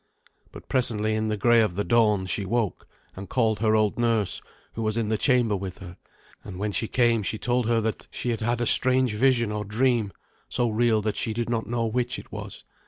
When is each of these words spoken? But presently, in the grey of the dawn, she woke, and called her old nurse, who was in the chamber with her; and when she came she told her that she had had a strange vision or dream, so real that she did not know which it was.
But 0.51 0.67
presently, 0.67 1.13
in 1.13 1.27
the 1.27 1.37
grey 1.37 1.61
of 1.61 1.75
the 1.75 1.83
dawn, 1.83 2.25
she 2.25 2.43
woke, 2.43 2.87
and 3.15 3.29
called 3.29 3.59
her 3.59 3.75
old 3.75 3.99
nurse, 3.99 4.41
who 4.73 4.81
was 4.81 4.97
in 4.97 5.09
the 5.09 5.17
chamber 5.19 5.55
with 5.55 5.77
her; 5.77 5.95
and 6.43 6.57
when 6.57 6.71
she 6.71 6.87
came 6.87 7.21
she 7.21 7.37
told 7.37 7.67
her 7.67 7.79
that 7.81 8.07
she 8.09 8.31
had 8.31 8.41
had 8.41 8.61
a 8.61 8.65
strange 8.65 9.13
vision 9.13 9.51
or 9.51 9.63
dream, 9.63 10.11
so 10.49 10.69
real 10.69 11.03
that 11.03 11.17
she 11.17 11.33
did 11.33 11.49
not 11.51 11.67
know 11.67 11.85
which 11.85 12.17
it 12.17 12.31
was. 12.31 12.63